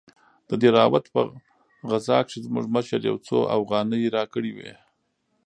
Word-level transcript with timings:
د 0.49 0.51
دهراوت 0.61 1.05
په 1.13 1.21
غزا 1.89 2.19
کښې 2.25 2.39
زموږ 2.47 2.65
مشر 2.75 2.99
يو 3.09 3.15
څو 3.27 3.37
اوغانۍ 3.55 4.03
راکړې 4.15 4.51
وې. 4.57 4.73